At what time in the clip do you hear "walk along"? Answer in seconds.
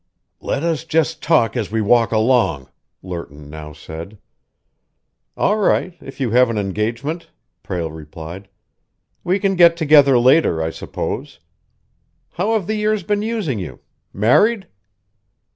1.79-2.69